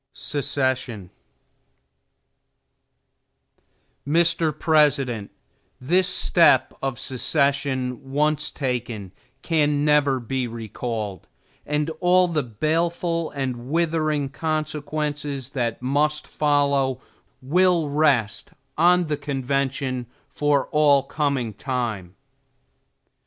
[0.15, 1.11] STEPHENS
[4.07, 4.59] Mr.
[4.59, 5.29] President:
[5.79, 9.11] This step of secession, once taken,
[9.43, 11.27] can never be recalled;
[11.67, 16.99] and all the baleful and withering consequences that must follow,
[17.39, 22.15] will rest on the convention for all coming time.